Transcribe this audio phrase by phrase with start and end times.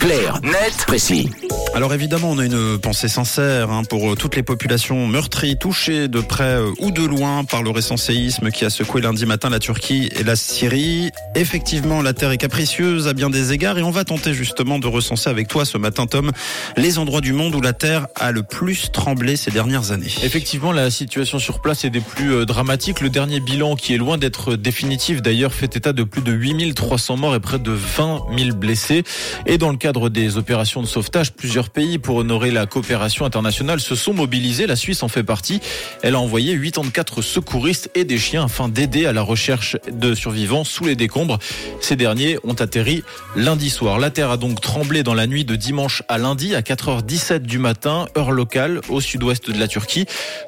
[0.00, 1.30] Clair, net, précis.
[1.72, 6.20] Alors évidemment, on a une pensée sincère hein, pour toutes les populations meurtries, touchées de
[6.20, 9.60] près euh, ou de loin par le récent séisme qui a secoué lundi matin la
[9.60, 11.10] Turquie et la Syrie.
[11.36, 14.88] Effectivement, la Terre est capricieuse à bien des égards et on va tenter justement de
[14.88, 16.32] recenser avec toi ce matin, Tom,
[16.76, 20.12] les endroits du monde où la Terre a le plus tremblé ces dernières années.
[20.24, 23.00] Effectivement, la situation sur place est des plus euh, dramatiques.
[23.00, 27.16] Le dernier bilan, qui est loin d'être définitif d'ailleurs, fait état de plus de 8300
[27.16, 29.04] morts et près de 20 000 blessés.
[29.46, 33.80] Et dans le cadre des opérations de sauvetage, plusieurs pays, pour honorer la coopération internationale,
[33.80, 34.66] se sont mobilisés.
[34.66, 35.60] La Suisse en fait partie.
[36.02, 40.64] Elle a envoyé 84 secouristes et des chiens afin d'aider à la recherche de survivants
[40.64, 41.38] sous les décombres.
[41.80, 43.02] Ces derniers ont atterri
[43.36, 43.98] lundi soir.
[43.98, 47.58] La terre a donc tremblé dans la nuit de dimanche à lundi à 4h17 du
[47.58, 50.06] matin, heure locale, au sud-ouest de la Turquie,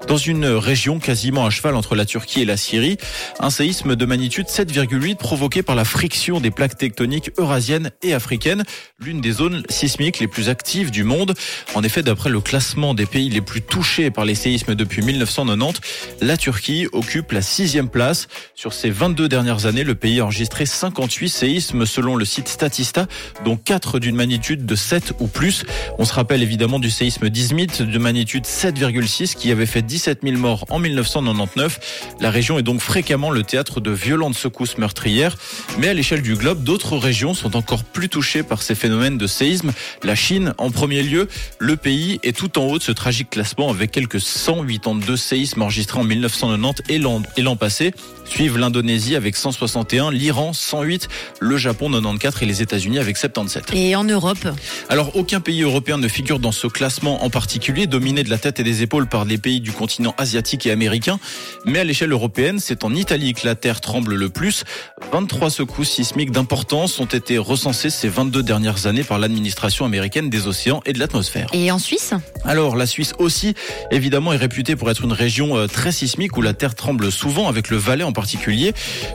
[0.09, 2.99] dans une région quasiment à cheval entre la Turquie et la Syrie.
[3.41, 8.62] Un séisme de magnitude 7,8 provoqué par la friction des plaques tectoniques eurasiennes et africaines
[8.99, 11.35] l'une des zones sismiques les plus actives du monde.
[11.75, 15.81] En effet, d'après le classement des pays les plus touchés par les séismes depuis 1990,
[16.21, 18.29] la Turquie occupe la sixième place.
[18.55, 23.07] Sur ces 22 dernières années, le pays a enregistré 58 séismes selon le site Statista,
[23.45, 25.65] dont 4 d'une magnitude de 7 ou plus.
[25.99, 30.37] On se rappelle évidemment du séisme d'Izmit de magnitude 7,6 qui avait fait 17 000
[30.37, 32.13] morts en 1999.
[32.21, 35.37] La région est donc fréquemment le théâtre de violentes secousses meurtrières.
[35.79, 39.27] Mais à l'échelle du globe, d'autres régions sont encore plus touchées par ces phénomènes de
[39.27, 39.73] séisme.
[40.03, 41.29] La Chine en premier lieu.
[41.59, 46.01] Le pays est tout en haut de ce tragique classement avec quelques 182 séismes enregistrés
[46.01, 46.99] en 1990 et
[47.43, 47.95] l'an passé.
[48.25, 51.09] Suivent l'Indonésie avec 161, l'Iran 108,
[51.41, 53.65] le Japon 94 et les États-Unis avec 77.
[53.75, 54.49] Et en Europe?
[54.89, 58.59] Alors aucun pays européen ne figure dans ce classement en particulier, dominé de la tête
[58.61, 61.19] et des épaules par les pays du continent asiatique et américain.
[61.67, 64.65] Mais à l'échelle européenne, c'est en Italie que la terre tremble le plus.
[65.13, 70.47] 23 secousses sismiques d'importance ont été recensées ces 22 dernières années par l'administration américaine des
[70.47, 71.49] océans et de l'atmosphère.
[71.53, 72.15] Et en Suisse?
[72.45, 73.55] Alors la Suisse aussi,
[73.91, 77.49] évidemment, est réputée pour être une région euh, très sismique où la terre tremble souvent,
[77.49, 78.75] avec le Valais en particulier.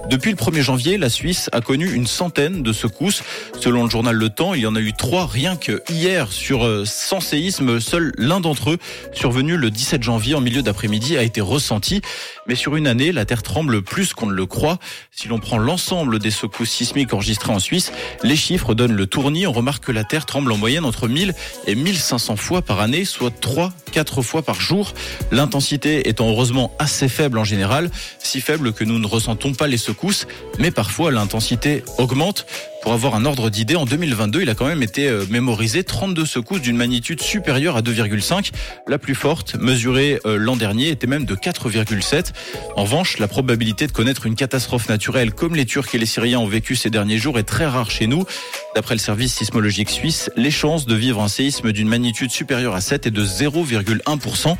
[0.09, 3.23] Depuis le 1er janvier, la Suisse a connu une centaine de secousses.
[3.59, 6.61] Selon le journal Le Temps, il y en a eu trois rien que hier sur
[6.85, 7.79] 100 euh, séismes.
[7.79, 8.77] Seul l'un d'entre eux,
[9.13, 12.01] survenu le 17 janvier en milieu d'après-midi, a été ressenti.
[12.47, 14.79] Mais sur une année, la terre tremble plus qu'on ne le croit.
[15.11, 17.91] Si l'on prend l'ensemble des secousses sismiques enregistrées en Suisse,
[18.23, 21.33] les chiffres donnent le On remarque que la terre tremble en moyenne entre 1000
[21.65, 24.93] et 1500 fois par année, soit 3 4 fois par jour.
[25.31, 27.89] L'intensité étant heureusement assez faible en général,
[28.19, 30.27] si faible que nous ne ressentons pas les secousses,
[30.59, 32.45] mais parfois l'intensité augmente.
[32.83, 36.25] Pour avoir un ordre d'idée, en 2022, il a quand même été euh, mémorisé 32
[36.25, 38.51] secousses d'une magnitude supérieure à 2,5.
[38.87, 42.33] La plus forte, mesurée euh, l'an dernier, était même de 4,7.
[42.77, 46.39] En revanche, la probabilité de connaître une catastrophe naturelle comme les Turcs et les Syriens
[46.39, 48.25] ont vécu ces derniers jours est très rare chez nous.
[48.75, 53.07] D'après service sismologique suisse, les chances de vivre un séisme d'une magnitude supérieure à 7
[53.07, 54.57] est de 0,1%.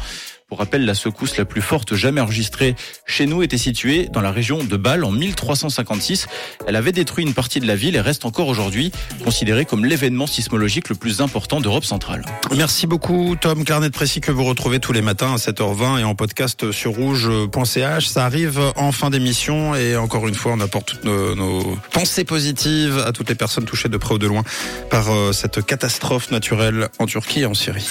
[0.47, 4.31] Pour rappel, la secousse la plus forte jamais enregistrée chez nous était située dans la
[4.31, 6.28] région de Bâle en 1356.
[6.66, 8.94] Elle avait détruit une partie de la ville et reste encore aujourd'hui
[9.25, 12.24] considérée comme l'événement sismologique le plus important d'Europe centrale.
[12.56, 16.16] Merci beaucoup Tom Clarnet Précis que vous retrouvez tous les matins à 7h20 et en
[16.16, 18.07] podcast sur rouge.ch.
[18.07, 22.24] Ça arrive en fin d'émission et encore une fois on apporte toutes nos, nos, pensées
[22.24, 24.44] positives à toutes les personnes touchées de près ou de loin
[24.90, 27.90] par euh, cette catastrophe naturelle en Turquie et en Syrie.